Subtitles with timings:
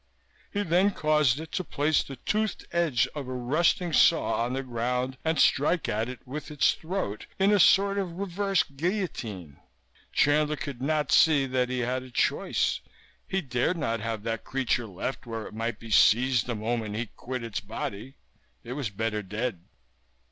[0.51, 4.63] He then caused it to place the toothed edge of a rusting saw on the
[4.63, 9.57] ground and strike at it with its throat in a sort of reverse guillotine.
[10.11, 12.79] Chandler could not see that he had a choice;
[13.27, 17.05] he dared not have that creature left where it might be seized the moment he
[17.15, 18.15] quit its body.
[18.63, 19.61] It was better dead.